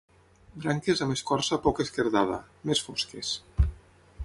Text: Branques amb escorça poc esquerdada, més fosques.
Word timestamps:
Branques 0.61 1.03
amb 1.05 1.13
escorça 1.15 1.59
poc 1.67 1.83
esquerdada, 1.85 2.41
més 2.71 2.85
fosques. 2.89 3.37